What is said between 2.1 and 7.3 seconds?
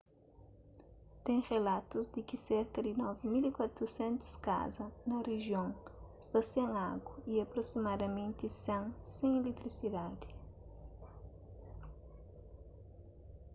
di ki serka di 9400 kaza na rijion sta sen agu